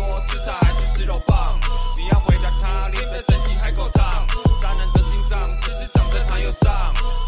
[0.00, 1.60] 说吃菜还是吃肉棒？
[1.94, 4.26] 你要回答他，你的身体还够烫。
[4.58, 6.72] 渣男的心脏其实长在他右上。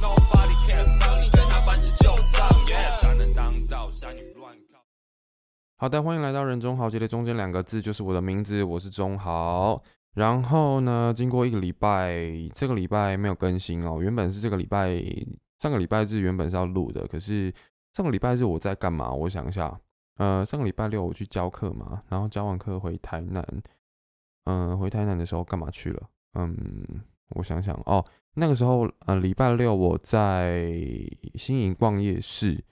[0.01, 2.49] Nobody cares，当你跟他翻起旧账。
[3.01, 4.81] 渣男当道，傻女乱靠。
[5.77, 9.83] 好的，欢迎来到人中豪杰的中间两个字就是我的名字，我是中豪。
[10.15, 12.23] 然后呢，经过一个礼拜，
[12.55, 13.99] 这个礼拜没有更新哦。
[14.01, 14.99] 原本是这个礼拜，
[15.59, 17.53] 上个礼拜日原本是要录的，可是
[17.93, 19.13] 上个礼拜日我在干嘛？
[19.13, 19.79] 我想一下，
[20.23, 23.45] 呃，上个礼拜六我去教课嘛，然后教完课回台南，
[24.45, 26.09] 嗯、回台南的时候干嘛去了？
[26.35, 30.71] 嗯，我想想哦，那个时候呃，礼拜六我在
[31.35, 32.63] 新营逛夜市，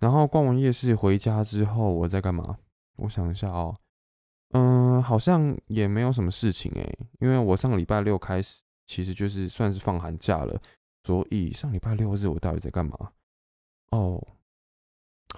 [0.00, 2.58] 然后逛完夜市回家之后我在干嘛？
[2.98, 3.74] 我想一下哦，
[4.50, 10.60] 嗯，好像也没有什么事情诶，因为我上个礼拜六开始其实就是算是放寒假了，
[11.04, 13.12] 所以上礼拜六日我到底在干嘛？
[13.92, 14.22] 哦，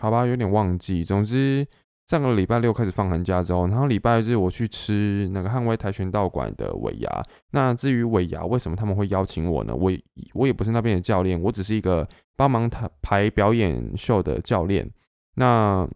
[0.01, 1.05] 好吧，有点忘记。
[1.05, 1.67] 总之，
[2.09, 7.23] 上个礼拜六开始放寒假之后，然后礼拜日我去吃那个汉威跆拳道馆的尾牙。
[7.53, 9.75] 那至于尾牙为什么他们会邀请我呢？
[9.75, 10.03] 我也
[10.35, 14.91] 我也不是那边的教练，我只是一个帮忙排排表演秀的教练。
[15.37, 15.89] 那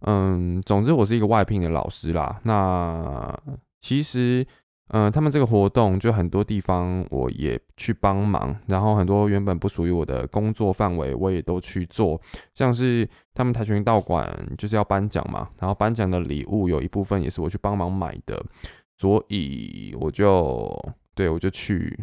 [0.00, 2.40] 嗯，总之我是一个外聘的老师啦。
[2.42, 3.32] 那
[3.80, 4.44] 其实，
[4.92, 12.20] 嗯、他们这个活动就很多地方我也去帮忙，然后很多原本不属于我的工作范围，我也都去做。
[12.54, 18.44] 像是他们跆拳道馆就是要颁奖嘛，然后颁奖的礼物有一部分也是我去帮忙买的，
[18.98, 21.98] 所以我就对我就去。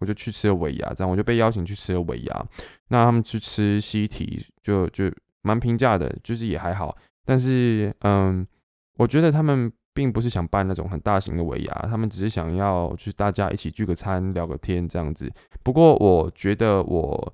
[0.00, 2.46] 我就去吃了尾牙，这样我就被邀请去吃了尾牙。
[2.88, 5.10] 那他们去吃西提，就就
[5.42, 6.94] 蛮平价的，就是也还好。
[7.24, 8.46] 但是，嗯，
[8.98, 15.32] 我觉得他们并不是想办那种很大型的尾牙，他们只是想要就是大家一起聚个餐、聊个天这样子。
[15.62, 17.32] 不过，我觉得我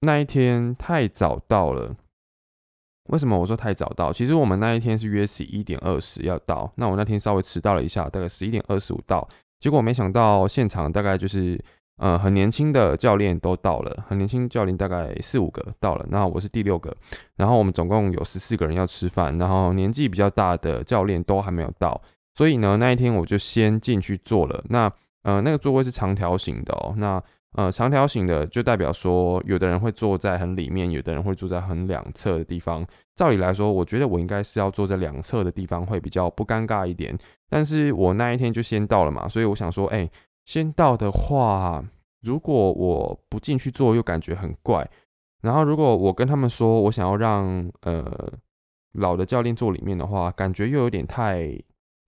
[0.00, 1.94] 那一天太早到了。
[3.10, 4.12] 为什么我说太早到？
[4.12, 9.26] 其实我们那一天是约十一点二十要到，那我那天稍微迟到了一下，大概十一点二十五到。
[9.60, 11.58] 结果没想到现场大概就是，
[11.98, 16.96] 呃，很年轻的教练都到了，很年轻教练大概四五个到了，那我是第六个，
[17.36, 22.00] 然后我们总共有十四个人要吃饭，然后年纪比较大的教练都还没有到，
[22.36, 24.90] 所以呢那一天我就先进去坐了，那
[25.24, 27.20] 呃那个座位是长条形的哦，那
[27.56, 32.86] 呃长条形的就代表说有的人会坐在很里面，有的人会坐在很两侧的地方，
[33.16, 37.18] 照理来说，我觉得我应该是要坐在两侧的地方会比较不尴尬一点。
[37.50, 40.08] 但是我那一天就先到了嘛，所以我想说，哎、
[40.48, 41.84] 先到的话，
[42.22, 44.88] 如果我不进去做，又感觉很怪。
[45.42, 48.32] 然后如果我跟他们说我想要让呃
[48.92, 51.54] 老的教练坐里面的话，感觉又有点太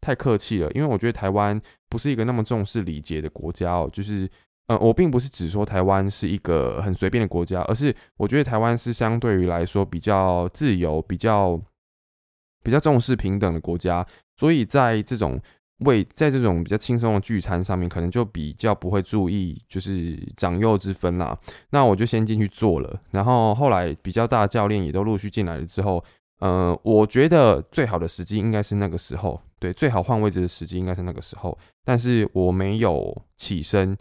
[0.01, 4.27] 太客气了，因为我觉得台湾不是一个那么重视礼节的国家哦，就是。
[4.69, 11.61] 呃，我并不是只说台湾是一个很随便的国家，而是我觉得台湾是相对于来说比较自由、比较
[12.63, 15.41] 比较重视平等的国家，所以在这种
[15.81, 21.39] 为在这种比较轻松的聚餐上面，可能就比较不会注意就是长幼之分啦。
[21.71, 26.03] 那我就先进去做了，然后后来比较大的教练也都陆续进来了之后，
[26.41, 33.97] 呃，我觉得最好的时机应该是那个时候，对，最好换位置的时机应该是那个时候，但是我没有起身。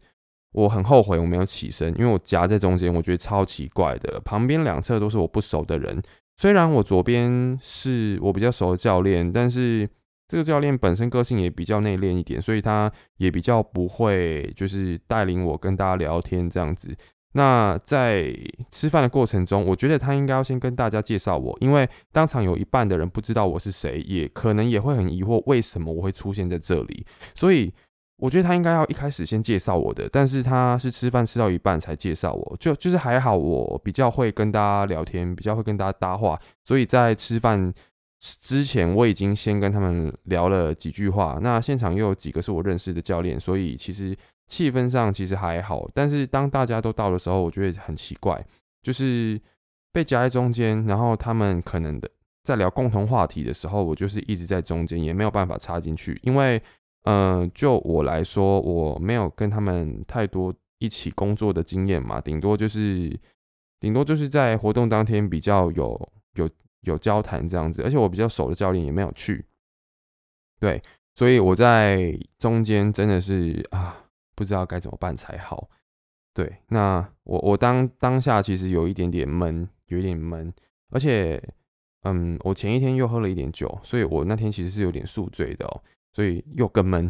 [0.52, 4.20] 我很后悔我没有起身，因为我夹在中间，我觉得超奇怪的。
[4.22, 6.02] 旁边两侧都是我不熟的人，
[6.38, 9.88] 虽然我左边是我比较熟的教练，但是
[10.30, 16.96] 这个教练本身个性也比较内敛一点，所以他也比较不会就是带领我跟大家聊天这样子。
[17.34, 18.34] 那在
[18.72, 27.74] 吃饭的过程中，我觉得他应该要先跟大家介绍我，因为当场有一半的人不知道我是谁，也可能也会很疑惑为什么我会出现在这里，所以。
[28.22, 37.74] 我觉得他应该要一开始先介绍我的，但是他是吃饭吃到一半才介绍我，就就是还好我比较会跟大家聊天，比较会跟大家搭话，所以在吃饭
[38.20, 41.40] 之前我已经先跟他们聊了几句话。
[41.42, 45.90] 那现场又有几个是我认识的教练，所以其实气氛上其实还好。
[45.94, 48.46] 但是当大家都到的时候，我觉得很奇怪，
[48.82, 49.40] 就是
[49.92, 52.10] 被夹在中间，然后他们可能的
[52.44, 56.62] 在聊共同话题的时候，我就是一直在中间，也没有办法插进去，因为。
[57.04, 63.18] 嗯、就我来说，我没有跟他们太多一起工作的经验嘛，顶多就是，
[63.80, 66.48] 顶多就是在活动当天比较有有
[66.82, 69.46] 有交谈这样子，而且我比较熟的教练也没有去，
[70.60, 70.82] 对，
[71.16, 74.06] 所以我在中间真的是啊，
[74.36, 75.70] 不知道该怎么办才好。
[76.34, 80.54] 对，那我我当当下其实有一点点闷，有一点闷，
[80.90, 81.42] 而且，
[82.04, 85.84] 嗯，我前一天又喝了一点酒，所以我那天其实是有点宿醉的哦。
[86.12, 87.10] 所以又更闷。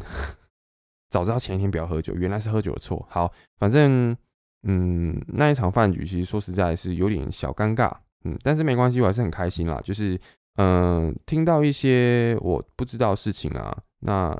[1.09, 3.05] 早知道前一天不要喝酒，原来是喝酒的错。
[3.09, 4.15] 好，反正
[4.63, 7.95] 嗯，那一场饭局其实说实在是有点小尴尬，
[8.25, 9.81] 嗯，但是没关系，我还是很开心啦。
[9.83, 10.19] 就是
[10.55, 14.37] 嗯，听到一些我不知道事情啊，那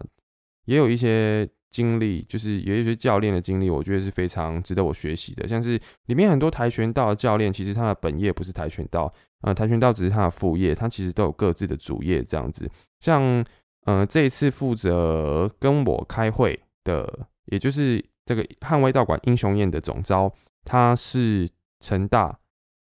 [0.66, 5.48] 也有一些经历，就是有一些教练的经历，我觉得是非常值得我学习的。
[5.48, 12.70] 像是里面很多跆拳道的教练，其实他的本业不是跆拳道，呃，跆拳道只是他的副业，他其实都有各自的主业这样子。
[13.00, 13.46] 像，
[13.86, 20.34] 呃，这一次负责跟我开会的，也就是这个捍卫道馆英雄宴的总招，
[20.66, 21.48] 他是
[21.80, 22.39] 成大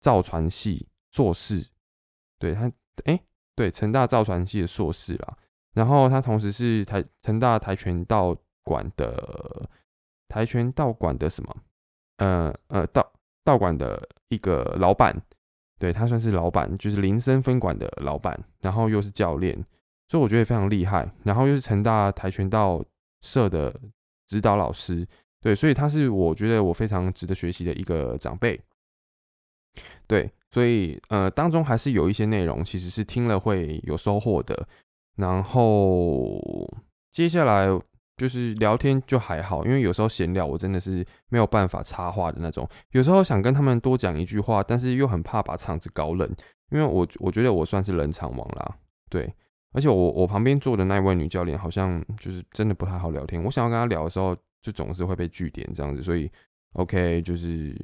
[0.05, 1.65] 造船系硕士，
[2.37, 2.71] 对他。
[3.05, 3.19] 哎，
[3.55, 5.37] 对，成大造船系的硕士啦，
[5.73, 9.69] 然后他同时是台成大跆拳道馆的
[10.29, 11.55] 跆拳道馆的什么？
[12.17, 13.11] 呃呃道
[13.43, 15.13] 道馆的一个老板，
[15.77, 19.53] 对他算是老板，就是林森分馆的老板，然后又是教练，
[20.07, 21.11] 所以我觉得非常厉害。
[21.23, 22.81] 然后又是成大跆拳道
[23.23, 23.77] 社的
[24.27, 25.05] 指导老师，
[25.41, 28.57] 对，所以他是我觉得我非常值得学习的一个长辈，
[30.07, 30.29] 对。
[30.51, 34.65] 所以，呃，当中还是有一些内容，其实是听了会有收获的。
[35.17, 36.41] 然后
[37.11, 37.67] 接下来
[38.15, 42.65] 就是聊天就还好，因为有时候闲聊我真的是没有办法插话的那种。
[42.91, 46.25] 有时候想跟他们多讲一句话，但是又很怕把场子搞冷，
[46.71, 48.77] 因为我我觉得我算是冷场王啦。
[49.09, 49.29] 对，
[49.73, 53.43] 而且我我旁边坐的那位女教练好像就是真的不太好聊天。
[53.43, 56.01] 我想要跟她聊的时候，就总是会被拒点这样子。
[56.01, 56.31] 所以
[56.75, 57.75] ，OK，就是。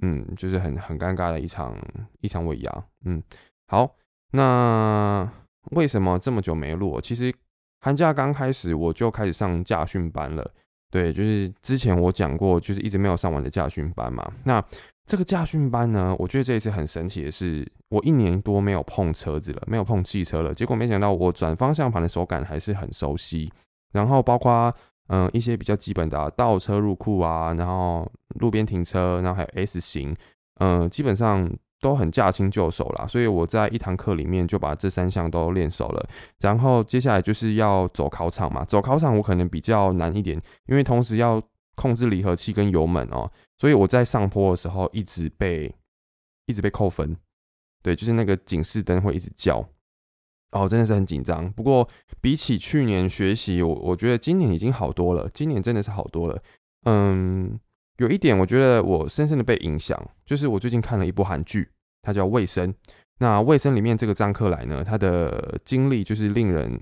[0.00, 1.76] 嗯，就是很很尴尬的一场
[2.20, 2.84] 一场尾牙。
[3.04, 3.22] 嗯，
[3.66, 3.94] 好，
[4.32, 5.28] 那
[5.72, 7.00] 为什么这么久没录？
[7.00, 7.34] 其实
[7.80, 10.50] 寒假刚开始我就开始上驾训班了。
[10.90, 14.32] 对，就是之前我讲过，就是一直没有上完的驾训班嘛。
[14.44, 14.64] 那
[15.06, 20.54] 这个驾训班呢，我觉得这一次很神奇的是，我一年多没有碰车子了，没有碰汽车了。
[20.54, 23.52] 结果没想到我转方向盘的手感还是很熟悉，
[23.92, 24.74] 然后包括。
[25.08, 28.10] 嗯，一些比较基本的倒车入库啊，然后
[28.40, 30.16] 路边停车，然后还有 S 型，
[30.60, 31.50] 嗯，基本上
[31.80, 33.06] 都很驾轻就熟啦。
[33.06, 36.08] 所以我在一堂课里面就把这三项都练熟了。
[36.40, 41.42] 然后接下来就是要走考场嘛，走考场我可能比较难一点，因为同时要
[41.74, 45.74] 控制离合器跟油门哦，所以我在上坡的时候一直被
[46.46, 47.16] 一直被扣分，
[47.82, 49.66] 对，就是那个警示灯会一直叫。
[50.52, 51.50] 哦，真的是很紧张。
[51.52, 51.86] 不过
[52.20, 55.28] 比起去年学习，我我觉得今年已经好多了。
[55.34, 56.42] 今年真的是好多了。
[56.84, 57.58] 嗯，
[57.98, 61.68] 有一点我觉得我深深的被影响，就是我最近看了一部韩剧，
[62.02, 62.72] 它叫《卫生》。
[63.18, 66.80] 那《卫生》里面这个张克莱呢，他的经历就是令人，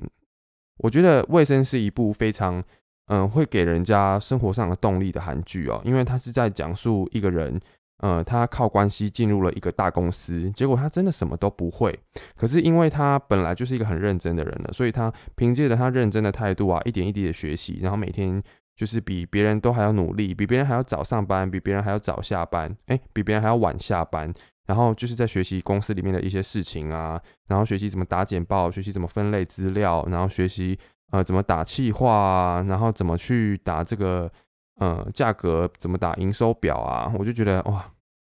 [0.79, 2.62] 我觉得《卫生》是一部非常
[3.07, 7.61] 嗯会给人家生活上的动力的韩剧哦，因为他是在讲述一个人。
[7.99, 11.99] 呃，他靠关系进入了一个大公司，结果他真的什么都不会。
[12.37, 18.43] 可是因为他本来就是一个很认真的人了，所以他凭借着他认真的态度啊，一点一滴的学习，然后每天
[18.75, 24.31] 就是比别人都还要努力，比别人还要早上班，比别人还要早下班，哎，比别人还要晚下班。
[24.67, 30.79] 然后就是在学习公司里面的一些事情啊，然后学习怎么打简报，学习怎么分类资料，然后学习
[31.13, 34.31] 呃怎么打气话啊，然后怎么去打这个。
[34.78, 37.11] 呃，价格怎么打营收表啊？
[37.19, 37.93] 我就觉得哇，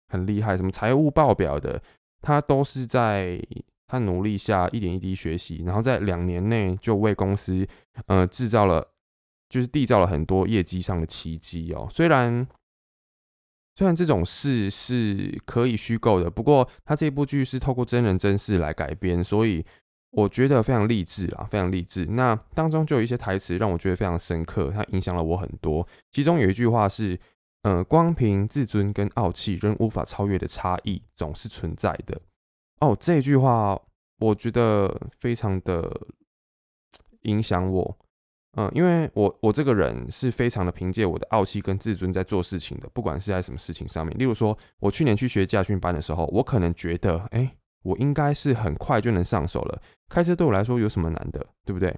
[0.08, 0.56] 很厉害。
[0.56, 1.82] 什么财务报表的，
[2.20, 3.40] 他都是在
[3.86, 7.66] 他努力下一点一滴学习，然后在两年内就为公司
[8.06, 8.86] 呃制造了，
[9.48, 11.88] 就是缔造了很多业绩上的奇迹哦。
[11.90, 12.46] 虽然
[13.74, 19.66] 虽然这种事是可以虚构的，不过他这部剧是透过真人真事来改编，所以。
[20.10, 22.06] 我觉得非常励志啊，非常励志。
[22.06, 25.86] 那当中就有一些台词让我觉得非常深刻，它影响了我很多。
[26.10, 27.18] 其中有一句话是
[27.62, 32.18] ：“呃，光凭自尊跟傲气仍无法超越的差异，总是存在的。”
[32.80, 33.78] 哦，这句话
[34.18, 35.94] 我觉得非常的
[37.22, 37.98] 影响我。
[38.56, 44.16] 嗯，因为我我这个人是非常的凭借我的傲气跟自尊在做事情的，不管是在什么事情上面。
[44.16, 47.54] 例如说，我去年去学驾训班的时候，我可能觉得，哎。
[47.82, 49.82] 我应该是很快就能上手了。
[50.08, 51.94] 开车对我来说有什么难的，对不对？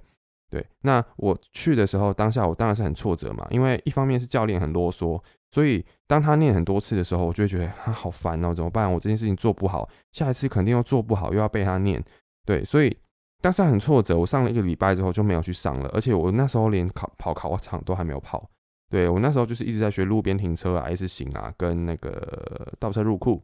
[0.51, 5.23] 对，那我去的时候，当下我当然是很挫折嘛，因为一方面是教练很啰嗦，
[5.53, 8.93] 所以当他念很多次的时候，我就会觉得他好烦哦，怎么办？
[8.93, 12.03] 我这件事情做不好，下一次肯定又做不好，又要被他念。
[12.45, 12.97] 对，所以
[13.41, 14.19] 当时很挫折。
[14.19, 18.51] 我上了一个礼拜之后就没有去上了，而且我那时候连考跑考场都还没有跑。
[18.89, 23.41] 对我那时候就是一直在学路边停车啊、S 型啊，跟那个倒车入库。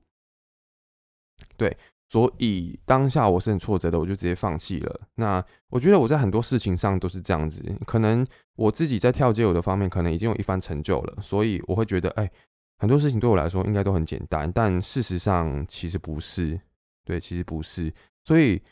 [1.56, 1.76] 对。
[2.08, 5.00] 所以当下我是很挫折的，我就直接放弃了。
[5.16, 12.30] 那我觉得我在很多事情上都是这样子，可能我自己在跳街舞的方面可能已经有一番成就了，所以我会觉得，哎，
[12.78, 14.50] 很多事情对我来说应该都很简单。
[14.52, 16.60] 但事实上其实不是，
[17.04, 17.92] 对，其实不是。
[18.24, 18.62] 所以，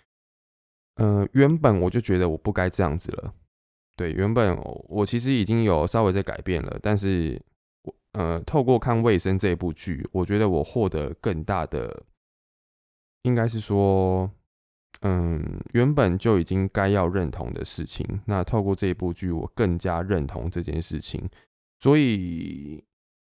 [0.95, 3.35] 呃，原本我就觉得我不该这样子了。
[3.97, 4.57] 对，原本
[4.89, 7.41] 我其实已经有稍微在改变了，但是
[7.83, 12.05] 我呃，透过看《卫生》这部剧，我觉得我获得更大的。
[13.25, 14.31] 应该是说
[15.01, 21.29] 嗯，原本就已经该要认同的事情，那透过这一部剧，我更加认同这件事情。
[21.81, 22.83] 所以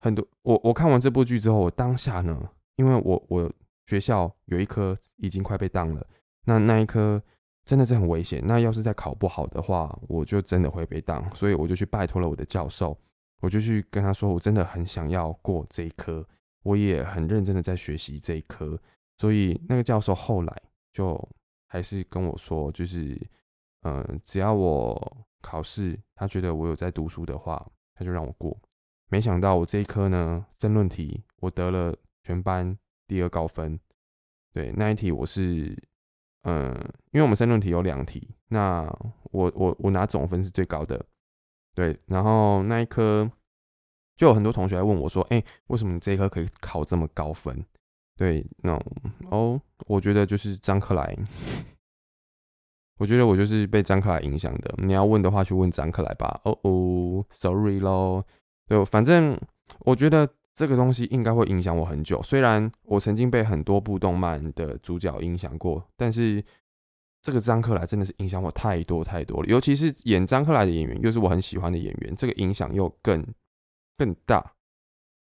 [0.01, 2.37] 很多我我看完这部剧之后，我当下呢，
[2.75, 3.51] 因为我我
[3.87, 6.05] 学校有一科已经快被当了，
[6.45, 7.21] 那那一科
[7.65, 8.43] 真的是很危险。
[8.45, 11.23] 那要是再考不好的话，我就真的会被当。
[11.35, 12.95] 所以我就去拜托了我的教授，
[13.41, 16.27] 我就去跟他说，我真的很想要过这一科，
[16.63, 18.79] 我也很认真的在学习这一科。
[19.17, 21.29] 所以那个教授后来就。
[21.65, 23.19] 还是跟我说，就是，
[23.81, 28.55] 嗯，只要我考试，他觉得我有在读书的话，他就让我过。
[29.09, 32.77] 没想到我这一科呢，申论题我得了全班
[33.07, 33.79] 第二高分。
[34.53, 35.75] 对，那一题我是，
[36.43, 36.71] 嗯，
[37.11, 38.83] 因为我们申论题有两题，那
[39.31, 41.03] 我我我拿总分是最高的。
[41.73, 43.27] 对，然后那一科
[44.15, 47.65] 就有很多同学来问我说，哎，为什么你这一科可以考这么高分？
[48.15, 48.79] 对，那
[49.31, 51.17] 哦，我觉得就是张克莱，
[52.99, 54.75] 我觉得我就是被张克莱影响的。
[54.77, 56.39] 你要问的话，去问张克莱吧。
[56.43, 58.25] 哦哦，sorry 咯。
[58.67, 59.37] 对，反正
[59.79, 62.21] 我觉得这个东西应该会影响我很久。
[62.21, 66.43] 虽然我曾经被很多部动漫的主角影响过，但是
[67.23, 69.49] 这个张克莱真的是影响我太多太多了。
[69.49, 73.25] 尤其是演张克莱的演员，又是我很喜欢的演员，这个影响又更
[73.97, 74.53] 更大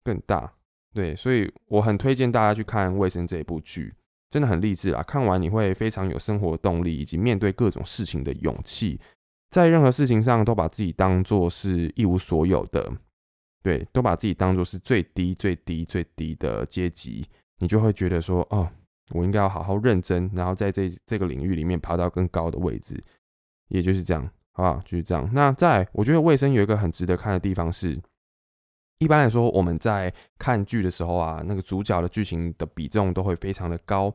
[0.04, 0.52] 更大。
[0.94, 3.94] 对，所以我很推荐大家去看《卫生》这一部剧，
[4.28, 5.02] 真的很励志啊！
[5.02, 9.00] 看完你会非常有生活动力，以及面对各种事情的勇气，
[9.48, 12.92] 在任何事情上都把自己当做是一无所有的，
[13.62, 17.26] 对，都把自己当做是最低、最低、最低的阶级，
[17.60, 18.68] 你就会觉得说，哦，
[19.12, 23.02] 我应该要好好认真，然后在这这个领域里面爬到更高的位置，
[23.68, 24.22] 也就是这样，
[24.52, 24.78] 好不好？
[24.84, 25.26] 就是这样。
[25.32, 27.98] 那在我觉得《卫生》有一个很值得看的地方是。
[29.02, 34.14] 一般来说，我们在看剧的时候啊，那个主角的剧情的比重都会非常的高，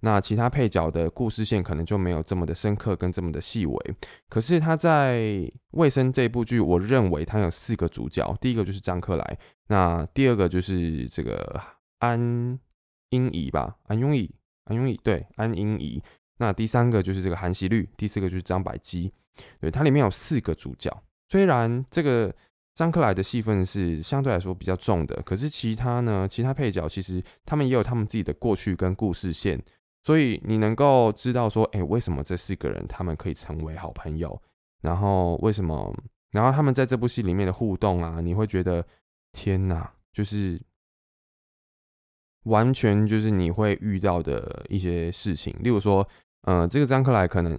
[0.00, 3.94] 那其他配角的故事线可能就没有这么的深刻跟这么的细微。
[4.28, 5.18] 可是他在
[5.70, 9.38] 《卫生》这部剧，我认为他有四个主角，第一个就是张克莱，
[9.68, 11.60] 那第二个就是这个
[12.00, 12.58] 安
[13.10, 14.28] 英怡吧，安庸怡，
[14.64, 16.02] 安庸怡，对，安英怡。
[16.38, 19.12] 那第三个就是这个韩熙律，第四个就是张百基。
[19.60, 20.90] 对，它里面有四个主角，
[21.28, 22.34] 虽然这个。
[22.74, 26.26] 张克莱的戏份是相对来说比较重的，可是其他呢？
[26.28, 29.62] 其他配角其实他们也有他们自己的过去跟故事线，
[30.02, 34.40] 所以你能够知道说，哎，为什么这四个人他们可以成为好朋友？
[34.82, 35.94] 然后为什么？
[36.32, 38.84] 然后他们在这部戏里面的互动啊，你会觉得
[39.30, 40.60] 天哪，就是
[42.46, 45.54] 完全就是你会遇到的一些事情。
[45.60, 46.06] 例如说，
[46.42, 47.56] 呃，这个张克莱可能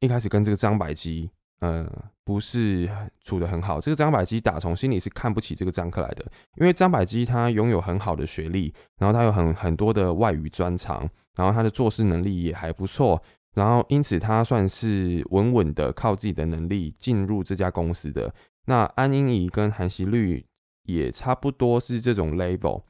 [0.00, 1.30] 一开始跟这个张百基。
[1.64, 1.90] 呃，
[2.24, 2.86] 不是
[3.22, 3.80] 处的很好。
[3.80, 6.22] 这个张百基打从心里是看不起这个张克莱的，
[6.56, 13.22] 因为张百基他拥有很好的学历，然后他有很很多的外语专长，然后他的做事能力也还不错，
[13.54, 18.34] 然后因此他算是稳稳的靠自己的能力进入这家公司的。
[18.66, 20.44] 那安英仪跟韩熙律
[20.82, 22.82] 也差不多是这种 level，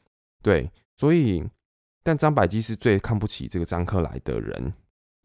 [0.43, 1.45] 对，所以
[2.03, 4.73] 但张百基是最看不起这个张克莱的人。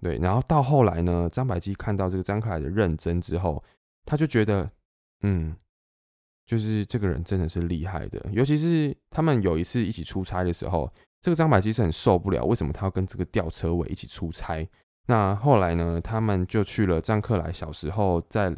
[0.02, 3.62] 对，然后到后来呢，张百基看到这个张克莱的认真之后，
[4.06, 4.70] 他就觉得，
[5.24, 5.54] 嗯，
[6.46, 8.26] 就是这个人真的是厉害的。
[8.32, 10.90] 尤其是他们有一次一起出差的时候，
[11.22, 14.66] 这个张百基是很受不了，为什么他要跟这个吊车尾一起出差？
[15.08, 18.56] 那后来呢，他们就去了张克莱小时候在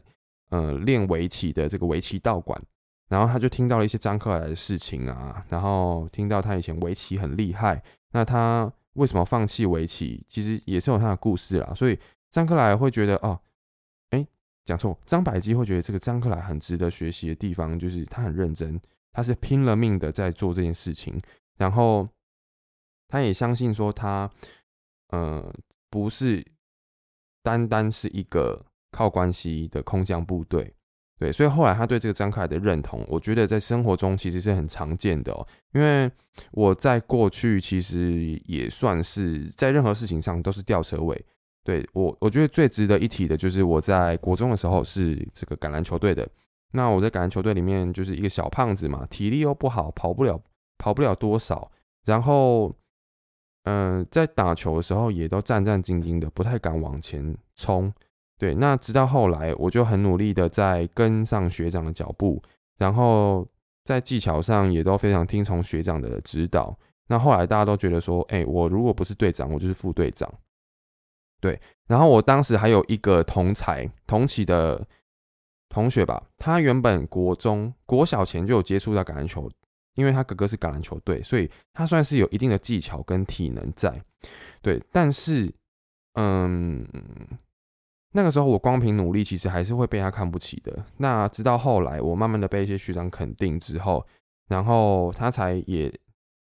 [0.52, 2.62] 呃练围棋的这个围棋道馆，
[3.10, 8.72] 然后他就听到了一些张克莱的事情啊，然后听到他以前围棋很厉害，那他。
[8.94, 10.26] 为什么放弃围棋？
[10.28, 11.74] 其实也是有他的故事啦。
[11.74, 11.98] 所以
[12.30, 13.40] 张克莱会觉得，哦，
[14.10, 14.26] 哎，
[14.66, 18.80] 讲错，张百基会觉得这个张克莱很值得学习的地方，就是他很认真，
[19.14, 21.22] 他是拼了命的在做这件事情。
[21.58, 22.08] 然后
[23.08, 24.30] 他也相信说，他
[25.10, 25.54] 呃
[25.90, 26.46] 不是
[27.44, 30.74] 单单是一个靠关系的空降部队。
[31.22, 35.48] 对，所以后来他对这个张克莱的认同，我觉得在生活中其实是很常见的哦。
[35.72, 36.12] 因为
[36.50, 41.24] 我在过去其实也算是在任何事情上都是吊车尾。
[41.64, 46.28] 对我，我觉得最值得一提的就是我在国中的时候是这个橄榄球队的。
[46.72, 50.42] 那我在橄榄球队里面就是一个小胖子嘛，体力又不好，跑不了，
[50.80, 51.72] 跑不了多少。
[52.04, 52.76] 然后，
[53.66, 57.94] 嗯，在打球的时候也都战战兢兢的，不太敢往前冲。
[58.42, 62.42] 对，那直到后来，我就很努力的在跟上学长的脚步，
[62.80, 63.48] 然后
[63.84, 66.76] 在技巧上也都非常听从学长的指导。
[67.06, 70.28] 那后来大家都觉得说，哎，我如果不是队长，我就是副队长。
[71.40, 74.84] 对，然后我当时还有一个同才同期的
[75.70, 79.48] 同学吧，他原本国中国小前就有接触到橄榄球，
[79.94, 84.02] 因为他哥哥是橄榄球队，所以他算是有一定的技巧跟体能在。
[84.64, 85.54] 对，但是。
[86.16, 86.86] 嗯，
[88.12, 90.86] 那个时候我光凭努力，其实还是会被他看不起的。
[90.98, 94.06] 那直到后来，我慢慢的被一些学长肯定之后，
[94.48, 95.94] 然后他才也。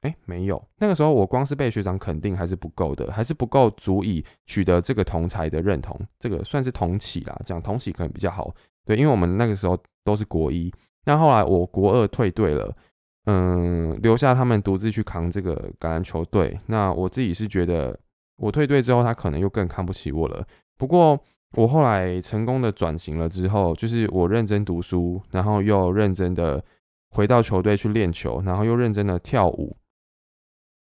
[0.01, 0.63] 哎，没有。
[0.77, 5.99] 那个时候我光是被学长肯定还是不够的，还是不够足以取得这个同才的认同。
[6.19, 8.53] 这个算是同起啦，讲同起可能比较好。
[8.85, 10.71] 对，因为我们那个时候都是国一，
[11.05, 12.77] 那后来我国二退队了，
[13.25, 16.59] 嗯，留下他们独自去扛这个橄榄球队。
[16.67, 17.99] 那我自己是觉得，
[18.35, 20.45] 我退队之后，他可能又更看不起我了。
[20.77, 21.19] 不过
[21.55, 26.63] 我后来成功的转型了之后，就是我认真读书，然后又认真的
[27.11, 29.75] 回到球队去练球，然后又认真的跳舞。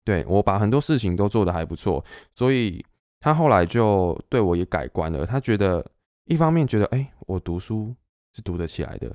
[0.05, 2.05] 对我把很多事情都做得还不错，
[2.35, 2.85] 所以
[3.21, 5.25] 他后来就对我也改观了。
[5.25, 5.85] 他觉得
[6.25, 7.95] 一方面觉得，哎，我读书
[8.35, 9.09] 是读得起来的；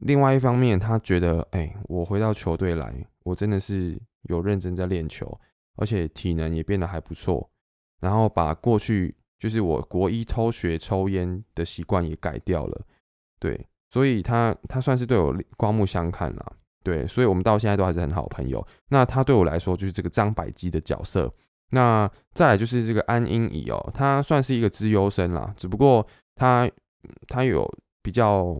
[0.00, 5.36] 另外一方面，他觉得，哎，我回到球队来，我真的是有认真在练球，
[5.76, 7.48] 而且体能也变得还不错。
[8.00, 12.80] 然后把过去就是我国一偷学抽烟的习惯也改掉了。
[13.40, 16.52] 对，所以他他算是对我刮目相看啦。
[16.84, 18.64] 对，所以我们到现在都还是很好朋友。
[18.88, 21.28] 那他对我来说就是这个张百基的角色。
[21.70, 26.06] 那再来就是这个安英仪哦，他算是一个资优生啦，只不过
[26.36, 26.70] 他
[27.26, 27.68] 他有
[28.00, 28.56] 比较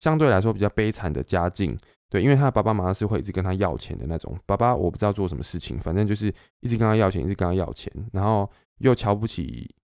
[0.00, 1.74] 相对来说比较悲惨的家境。
[2.10, 4.38] 对，因为他的爸爸妈妈是会一直跟他要钱的那种。
[4.44, 6.26] 爸爸我不知道做什么事情，反正就是
[6.60, 8.48] 一直跟他要钱，一直跟他要钱，然后
[8.80, 9.74] 又瞧不起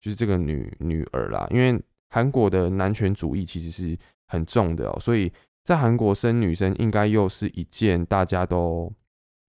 [0.00, 1.46] 就是这个女女儿啦。
[1.50, 5.32] 因为韩国的男权主义其实是很重的哦，所以。
[5.64, 8.90] 在韩国生女生应该又是一件大家都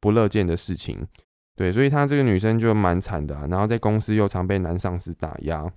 [0.02, 1.08] 不乐见的事情，
[1.56, 5.72] 对，所以她这个女生就蛮惨的，然后在公司又常被男上司打压，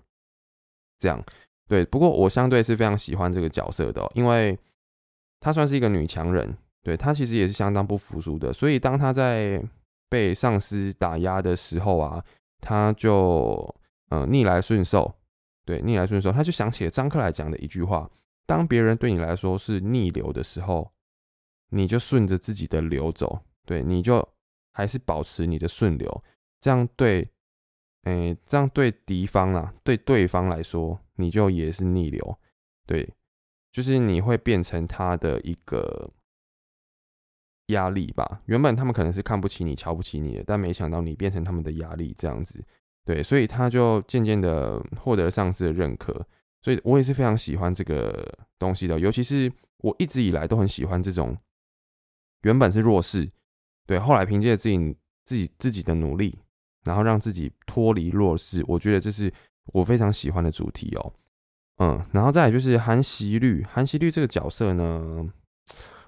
[0.99, 1.25] 这样，
[1.69, 1.85] 对。
[1.85, 4.59] 不过我相对是非常喜欢这个角色的，因为
[5.39, 6.53] 她算是一个女强人，
[6.83, 9.63] 对她其实也是相当不服输的，所以当她在
[10.09, 12.21] 被上司打压的时候啊，
[12.61, 13.73] 她就
[14.13, 15.11] 嗯逆来顺受，
[15.65, 18.11] 对，逆来顺受，他就想起了张克来讲的一句话。
[18.45, 20.93] 当别人对你来说是逆流的时候，
[21.71, 24.29] 你就顺着自己的流走，对，你就
[24.75, 26.25] 还是保持你的顺流，
[26.61, 27.27] 这样对，
[28.03, 32.39] 诶，这样对敌方啦，对对方来说，你就也是逆流，
[32.85, 33.09] 对，
[33.71, 36.11] 就是你会变成他的一个
[37.69, 38.43] 压力吧。
[38.45, 42.63] 原本他们可能是看不起你、瞧不起你的，但没想到你变成他们的压力，这样子，
[43.05, 46.27] 对，所以他就渐渐的获得了上司的认可。
[46.63, 51.37] 所以我也是非常喜欢这个东西的，尤其是我一直以来都很喜欢这种
[52.43, 53.29] 原本是弱势，
[53.85, 56.39] 对，后来凭借自己自己自己的努力，
[56.85, 59.33] 然后让自己脱离弱势，我觉得这是
[59.73, 61.13] 我非常喜欢的主题哦。
[61.79, 65.29] 嗯，然后再来就是韩熙律，韩熙律这个角色呢，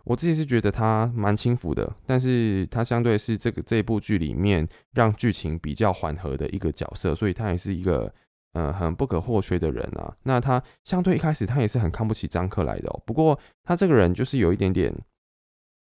[0.04, 8.12] 我自己是觉得他蛮轻浮的，但是他相对是这个这部剧里面让剧情比较缓和的一个角色，所以他也是一个。
[8.56, 10.14] 嗯，很不可或缺的人啊。
[10.22, 13.02] 那他相对一开始，他也是很看不起张克来的。
[13.04, 14.94] 不过他这个人就是有一点点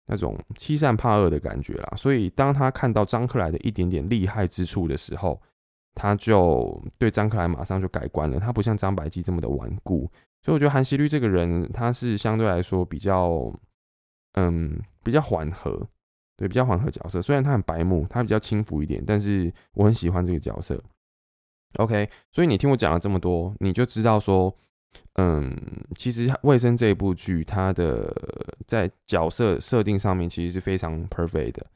[0.04, 1.94] 那种欺善怕恶的感觉啦。
[1.96, 5.40] 所以当他看到张克来的一点点厉害之处的时候，
[5.94, 8.38] 他就对张克来马上就改观了。
[8.38, 10.00] 他不像张百基这么的顽固。
[10.44, 13.50] 所以我觉得韩熙律这个人，他是相对来说比较
[14.34, 15.86] 嗯比较缓和，
[16.36, 17.20] 对比较缓和角色。
[17.20, 20.82] 虽然他很白目，他比较轻浮一点，但是我很喜欢这个角色。
[21.76, 24.52] OK，所以你听我讲了这么多，你就知道说，
[25.14, 25.56] 嗯，
[25.94, 28.12] 其实《卫生》这一部剧，它的
[28.66, 31.66] 在角色设定上面其实是非常 perfect 的，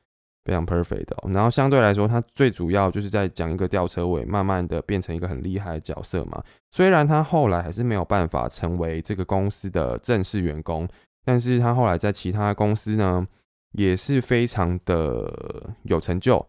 [0.44, 1.16] 非常 perfect 的。
[1.32, 6.42] 然后相对来说，它最主要就是在讲一个吊车尾，慢慢的变成一个很厉害的角色嘛。
[6.72, 10.88] 虽然他后来还是没有办法成为这个公司的正式员工，
[11.24, 13.26] 但是他后来在其他公司呢，
[13.72, 16.46] 也是非常的有成就。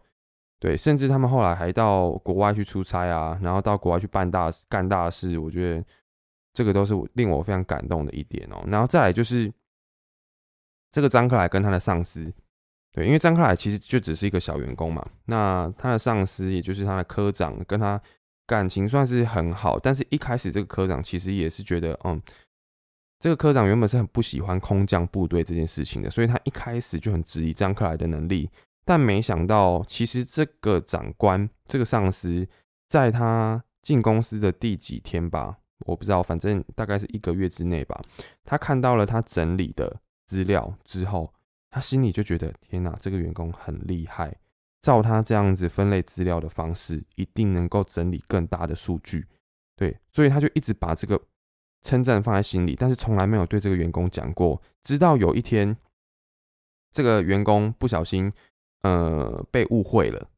[0.58, 5.84] 对，甚至他们后来还到国外去出差啊，然后到国外去办大干大事，我觉得
[6.54, 8.64] 这个都是令我非常感动的一点哦。
[8.66, 9.52] 然后再来就是
[10.90, 12.32] 这个张克莱跟他的上司，
[12.90, 18.00] 对，因为张克莱其实就只是一个小员工嘛，那他的上司也就是他的科长，跟他
[18.46, 22.20] 感情算是很好，但是一开始这个科长其实也是觉得，嗯，
[23.18, 28.50] 这个科长原本是很不喜欢空降部队这件事情的，所以他一开始就很质疑张克莱的能力。
[28.84, 32.46] 但没想到，其实这个长官、这个上司，
[32.88, 38.00] 在他进公司的第几天吧，我不知道，反正大概是一个月之内吧。
[38.44, 41.32] 他看到了他整理的资料之后，
[41.70, 44.36] 他心里就觉得：天哪，这个员工很厉害！
[44.82, 49.26] 照他这样子分类资料的方式，一定能够整理更大的数据。
[49.74, 51.20] 对，所以他就一直把这个
[51.82, 54.60] 称赞放在心里，但是从来没有对这个员工讲过。
[54.82, 55.76] 直到有一天，
[56.92, 58.32] 这个员工不小心。
[58.82, 60.28] 呃，被误会了，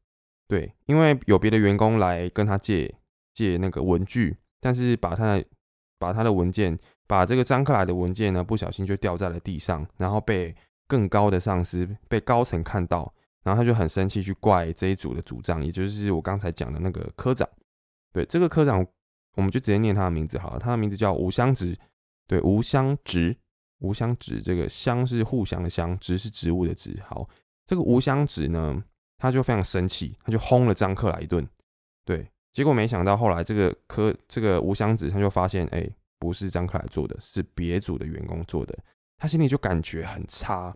[0.47, 2.91] 对，因为有别的员工来跟他借
[3.31, 5.45] 借那个文具，但是把他的
[5.99, 6.75] 把他的文件，
[7.05, 10.55] 把这个张克莱的文件呢，不小心就掉在了地上，然后被
[10.87, 17.47] 更高的上司被高层看到，然后他就很生气，去怪这一组的组长，也就是我刚才讲的那个科长。
[18.11, 18.83] 对，这个科长，
[19.35, 21.77] 我们就直接念他的名字好了，他的名字叫吴香直。
[22.27, 23.35] 对，吴香直，
[23.79, 26.99] 吴香直，这个香是互相的香，直是植物的植。
[27.07, 27.27] 好，
[27.65, 28.83] 这个吴香直呢，
[29.17, 31.47] 他就非常生气，他就轰了张克莱一顿。
[32.05, 32.27] 对。
[32.51, 35.87] 结果没想到，后来这个科这个吴香子他就发现，哎，
[36.17, 38.75] 不是张克来做的，是别组的员工做的，
[39.19, 40.75] 他心里就感觉很差，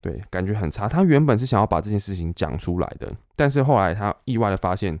[0.00, 0.88] 对，感觉很差。
[0.88, 4.98] 他原本是想要把这件事情讲出来的，但是后来他意外的发现，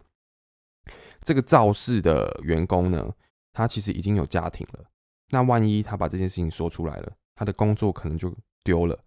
[1.28, 3.14] 这个肇事的员工呢，
[3.52, 4.82] 他其实已经有家庭了。
[5.28, 8.98] 那万一他把这件事情说出来了，他的工作可能就丢了，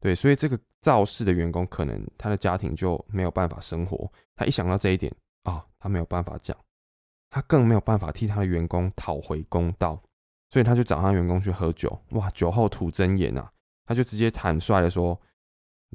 [0.00, 4.10] 对，所以这个肇事的员工可能他的家庭就没有办法生活。
[4.34, 5.14] 他一想到这一点。
[5.44, 6.54] 啊，他没有办法讲，
[7.30, 10.02] 他更没有办法替他的员工讨回公道，
[10.50, 11.96] 所以他就找他员工去喝酒。
[12.10, 13.48] 哇，酒后吐真言呐，
[13.86, 15.18] 他就直接坦率的说：“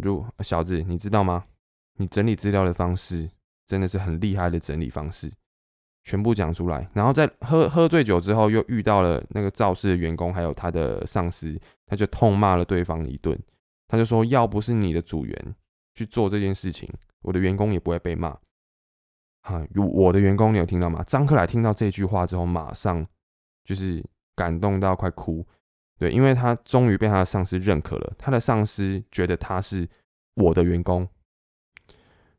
[0.02, 1.46] 如小子，你知道吗？
[1.98, 3.30] 你整理资料的方式
[3.68, 5.32] 真的是很厉害的整理方式，
[6.04, 13.38] 全部讲出来。”然后在喝喝醉酒之后，又遇到了那个肇事的员工，还有他的上司，他就痛骂了对方一顿。
[13.88, 15.56] 他就说：“要不是你的组员
[15.94, 18.36] 去做这件事情，我的员工也不会被骂。”
[19.46, 21.04] 哈，有我的员工，你有听到吗？
[21.06, 23.06] 张克莱听到这句话之后，马上
[23.66, 24.04] 就是
[24.36, 25.46] 感动到快哭。
[26.00, 29.88] 对，因为他终于被他的上司认可了，他的上司觉得他是
[30.36, 31.08] 我的员工。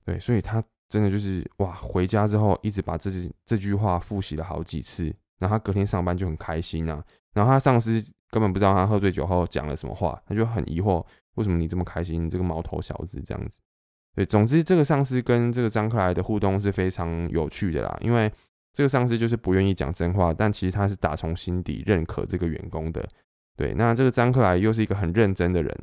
[0.05, 0.63] 对，所以他
[0.95, 3.11] 真的就是哇，回家之后一直把这
[3.45, 5.07] 这句话复习了好几次，
[5.41, 7.03] 然后他隔天上班就很开心呐。
[7.33, 11.05] 然后他上司根本不知道他喝醉酒后讲了什么话，他就很疑惑，
[11.35, 12.25] 为什么你这么开心？
[12.25, 13.59] 你这个毛头小子这样子。
[14.15, 18.31] 对，总之这个上司跟这个张克莱的互动是非常有趣的啦，因为
[18.73, 23.05] 这个上司就是不愿意讲真话，但其实他是打从心底认可这个员工的。
[23.57, 25.77] 对，那这个张克莱又是一个很认真的人，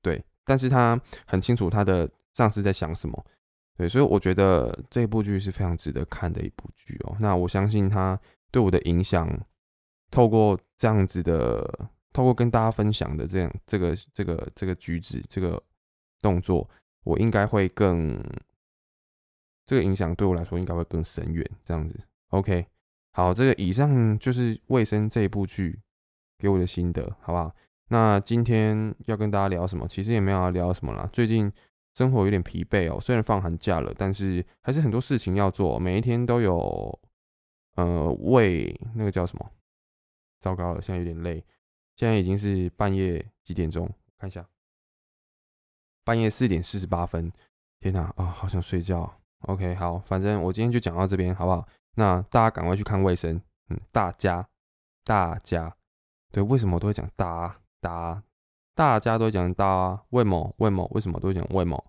[0.00, 3.24] 对，但是他很清楚他的上司在想什么，
[3.76, 7.16] 对，所以我觉得这部剧是非常值得看的一部剧哦。
[7.18, 8.18] 那我相信他
[8.50, 9.28] 对我的影响，
[10.10, 15.62] 透过这样子的，透过跟大家分享的这样这个这个这个举止，这个
[16.20, 16.68] 动作。
[17.04, 18.22] 我应该会更，
[19.66, 21.44] 这个影响对我来说应该会更深远。
[21.64, 22.64] 这样子，OK，
[23.10, 25.80] 好，这个以上就是《卫生》这一部剧
[26.38, 27.52] 给我的心得，好不好？
[27.88, 29.88] 那今天要跟大家聊什么？
[29.88, 31.08] 其实也没有要聊什么啦。
[31.12, 31.52] 最近
[31.94, 36.98] 生活有点疲惫哦，虽然放寒假了，但是还是很多事情要做，每一天都有，
[37.76, 39.50] 呃，为那个叫什么？
[40.40, 41.44] 糟糕了，现在有点累。
[41.96, 43.88] 现在已经是半夜几点钟？
[44.18, 44.44] 看一下。
[46.04, 47.30] 半夜四点四十八分，
[47.78, 49.12] 天哪啊，好想睡觉。
[49.40, 51.68] OK，好，反正我今天就讲到这边，好不好？
[51.94, 53.40] 那大家赶快去看卫生。
[53.68, 54.48] 嗯，大家，
[55.04, 55.76] 大家，
[56.32, 58.22] 对，为什么我都会讲大大？
[58.74, 61.82] 大家都讲大，为某为某，为什么都讲为某？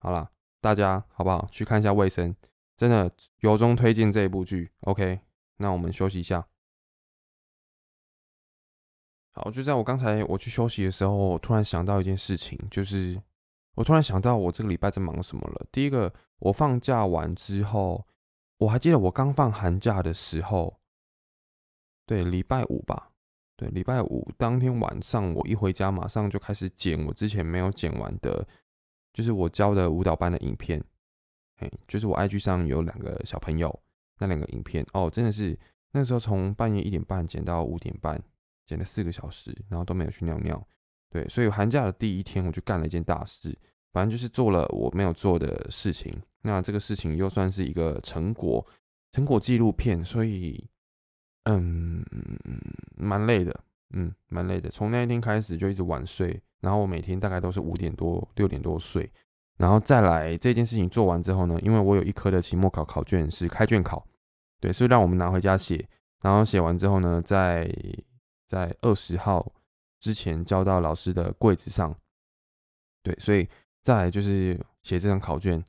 [0.00, 1.46] 好了，大家好不好？
[1.50, 2.34] 去看一下卫生，
[2.76, 3.10] 真的
[3.40, 4.70] 由衷推荐这一部剧。
[4.80, 5.20] OK，
[5.56, 6.46] 那我们休息一下。
[9.32, 13.20] 好，就在我刚才我去休息的时候，我突然想到一件事情，就是。
[13.74, 15.64] 我突然想到，我这个礼拜在忙什么了。
[15.70, 18.04] 第一个，我放假完之后，
[18.56, 20.80] 我还记得我刚放寒假的时候，
[22.04, 23.12] 对，礼拜五吧，
[23.58, 28.46] 对，礼拜五当天晚上，我一回家，马上就开始剪我之前没有剪完的，
[29.12, 30.80] 就是我教的舞蹈班的影片。
[31.56, 33.76] 哎，就是我 IG 上有两个小朋友
[34.16, 35.58] 那两个影片哦，真的是
[35.90, 38.22] 那时候从半夜一点半剪到五点半，
[38.64, 40.64] 剪了四个小时，然后都没有去尿尿。
[41.10, 43.58] 对，所以寒假的第一天，我就干了一件大事，
[43.92, 46.16] 反正就是做了我没有做的事情。
[46.42, 48.64] 那这个事情又算是一个成果，
[49.10, 50.64] 成果纪录片，所以，
[51.48, 52.04] 嗯，
[52.96, 54.70] 蛮累的，嗯，蛮累的。
[54.70, 59.10] 从那一天开始就一直晚睡，然后我每天大概都是五点多、六点多睡，
[59.56, 64.06] 然后再来这件事情做完之后呢，因为我有一科的期末考考卷是开卷考，
[64.60, 65.88] 对，是让我们拿回家写，
[66.20, 67.68] 然后写完之后呢，在
[68.46, 69.52] 在二十号。
[70.00, 71.92] 之前交到老师的柜子上，
[73.02, 73.48] 对，所以
[73.82, 75.60] 再来就是写这张考卷，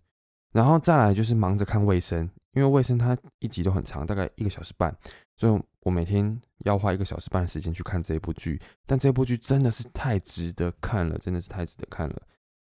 [0.52, 4.96] 然后再来就是忙着看卫生，因为卫生它一集都很长，大概一个小时半，
[5.36, 8.62] 所以我每天要花一个小时半的时间去看这一部剧。
[8.86, 12.22] 但这部剧真的是太值得看了，真的是太值得看了。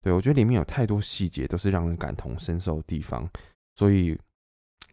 [0.02, 3.28] 对我觉得里面有太多细节都是让人感同身受的地方，
[3.74, 4.18] 所以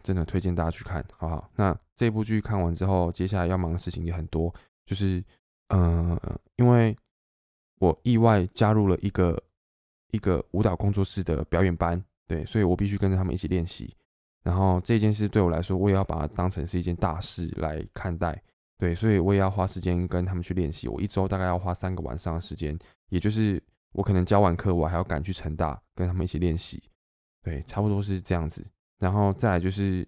[0.04, 1.50] 真的推荐大家去看，好不好？
[1.56, 4.54] 那这部剧看完之后，接下来要忙的事情也很多，
[4.86, 5.24] 就是。
[5.70, 6.16] 嗯，
[6.58, 6.96] 因为
[7.80, 9.42] 我意外加入了一个
[10.12, 13.92] 一个舞蹈工作室的表演班，对，所以我必须跟着他们一起练习。
[14.46, 18.40] 然后这件事对我来说，我也要把它当成是一件大事来看待。
[18.78, 20.88] 对，所以我也要花时间跟他们去练习。
[20.88, 22.78] 我一周大概要花三个晚上的时间，
[23.10, 23.60] 也就是
[23.94, 26.84] 我可能教完课，我还要赶去成大跟他们一起练习。
[27.42, 28.64] 对，差不多是这样子。
[29.00, 30.08] 然后再来就是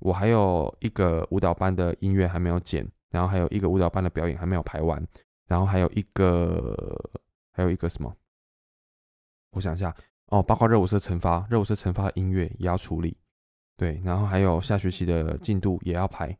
[0.00, 5.00] 我还有一个舞蹈班的音乐还没有剪，然后还有一个舞蹈班的表演还没有排完，
[5.46, 6.74] 然后还有一个
[7.52, 8.12] 还有一个什么？
[9.52, 9.94] 我想一下
[10.26, 13.16] 哦，包括热舞社惩罚，热舞社惩罚的音乐也要处理。
[13.78, 16.36] 对，然后还有下学期的进度也要排。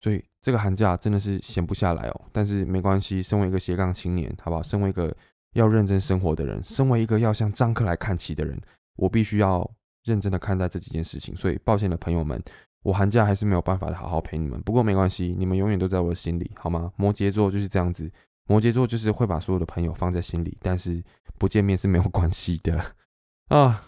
[0.00, 4.62] 所以这个寒假真的是闲不下来哦，但是没关系，身为一个斜杠青年，好不好？
[4.62, 5.14] 身为一个
[5.54, 8.60] 要认真生活的人，身为一个要向张克来看齐的人，
[8.96, 9.68] 我必须要
[10.04, 11.34] 认真的看待这几件事情。
[11.34, 12.40] 所以抱歉的朋友们，
[12.84, 14.60] 我寒假还是没有办法好好陪你们。
[14.62, 16.92] 不过没关系，你们永远都在我的心里，好吗？
[16.96, 18.08] 摩羯座就是这样子，
[18.46, 21.02] 摩羯座就是会把所有的朋友放在心里，但是
[21.36, 22.94] 不见面是没有关系的
[23.48, 23.82] 啊。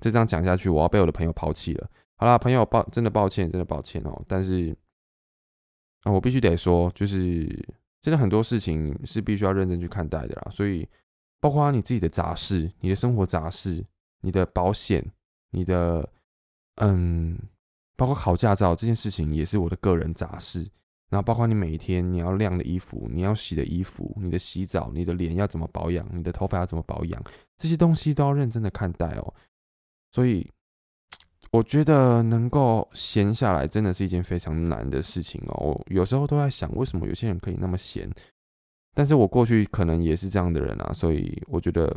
[0.00, 1.88] 这样讲下去，我要被我的朋友抛弃了。
[2.24, 4.74] 好啦，朋友抱，真的抱歉，真的抱歉哦，但是。
[6.04, 7.46] 啊，我必须得说，就是
[8.00, 10.48] 真的很多事情是必须要认真去看待的啦。
[10.50, 10.88] 所以，
[11.38, 13.84] 包括你自己的杂事、你的生活杂事、
[14.22, 15.04] 你的保险、
[15.50, 16.08] 你的
[16.76, 17.38] 嗯，
[17.94, 20.60] 包括考驾照这件事情，也是我的个人杂事。
[21.10, 27.22] 然后，包括你每一天你要晾的衣服、你要洗的衣服、你的洗澡、你的脸要怎么保养、你的头发要怎么保养，
[27.58, 29.34] 这些东西都要认真的看待哦。
[30.10, 30.50] 所以。
[31.54, 35.54] 我觉得能够闲下来，真的是一件非常难的事情哦。
[35.68, 38.10] 我有时候都在想，为什么有些人可以那么闲？
[38.92, 41.96] 但是我过去可能也是这样的人啊，所以我觉得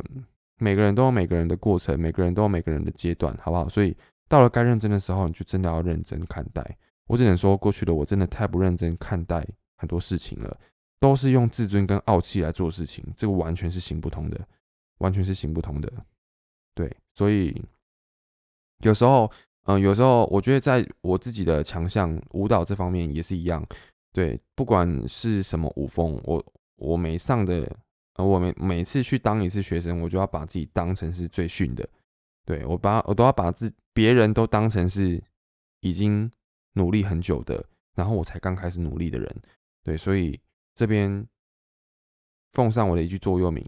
[0.58, 3.68] 每个人都有每个人的过程，每个人都有每个人的阶段，好不好？
[3.68, 3.96] 所以
[4.28, 6.78] 到了该认真的时候，你就真的要认真看待。
[7.08, 9.44] 我只能说，过去的我真的太不认真看待
[9.76, 10.56] 很多事情了，
[11.00, 14.40] 都是用自尊跟傲气来做事情，这个完全是行不通的，
[14.98, 15.92] 完全是行不通的。
[16.76, 17.60] 对，所以
[18.84, 19.28] 有时候。
[19.68, 23.62] 嗯，有时候我觉得在我自己的强项舞蹈这方面也是一样，
[24.14, 26.42] 对，不管是什么舞风，我
[26.76, 27.70] 我每上的，
[28.14, 31.86] 呃，我每每次去当一次学生，我就要把自己当成是最逊的，
[32.46, 35.22] 对我把我都要把自别人都当成是
[35.80, 36.30] 已经
[36.72, 37.62] 努力很久的，
[37.94, 39.42] 然后我才刚开始努力的人，
[39.84, 40.40] 对，所以
[40.74, 41.28] 这边
[42.54, 43.62] 奉上我的一句座右铭：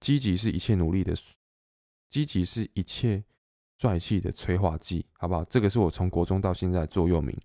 [0.00, 1.12] 积极是一切努力的，
[2.08, 3.22] 积极是一切。
[3.78, 5.44] 帅气的催化剂，好不好？
[5.44, 7.36] 这个是我从国中到现在座右铭。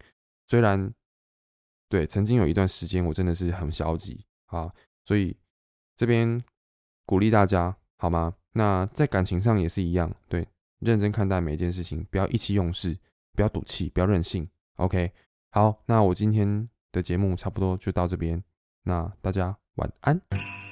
[0.47, 0.91] 虽然
[1.87, 4.71] 对曾经有一段时间我真的是很消极啊，
[5.05, 5.35] 所以
[5.95, 6.41] 这边
[7.05, 8.33] 鼓励大家好吗？
[8.51, 10.47] 那在感情上也是一样，对，
[10.79, 12.97] 认真看待每一件事情，不要意气用事，
[13.33, 14.47] 不要赌气，不要任性。
[14.75, 15.11] OK，
[15.51, 18.43] 好，那我今天的节目差不多就到这边，
[18.83, 20.68] 那大家晚安。